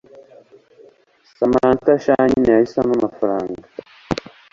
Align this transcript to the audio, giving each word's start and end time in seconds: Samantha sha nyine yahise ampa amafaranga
Samantha 1.35 1.91
sha 2.03 2.15
nyine 2.29 2.49
yahise 2.53 2.75
ampa 2.79 2.95
amafaranga 2.99 3.65